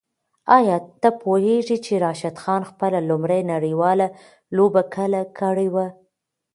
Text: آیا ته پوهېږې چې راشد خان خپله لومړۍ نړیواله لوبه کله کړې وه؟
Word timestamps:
آیا 0.57 0.77
ته 1.01 1.09
پوهېږې 1.21 1.77
چې 1.85 1.93
راشد 2.05 2.35
خان 2.43 2.61
خپله 2.69 2.99
لومړۍ 3.09 3.41
نړیواله 3.53 4.07
لوبه 4.55 4.81
کله 4.95 5.21
کړې 5.39 5.67
وه؟ 5.73 5.87